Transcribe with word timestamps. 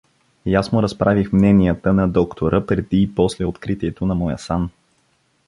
И 0.45 0.55
аз 0.55 0.71
му 0.71 0.81
разправих 0.83 1.33
мненията 1.33 1.93
на 1.93 2.07
доктора 2.07 2.65
преди 2.65 3.01
и 3.01 3.11
после 3.15 3.45
откритието 3.45 4.05
на 4.05 4.15
моя 4.15 4.37
сан. 4.37 4.69